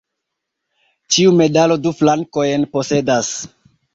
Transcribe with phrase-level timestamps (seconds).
[1.15, 3.31] Ĉiu medalo du flankojn posedas.